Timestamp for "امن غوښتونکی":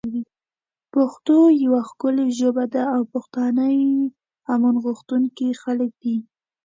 4.53-5.47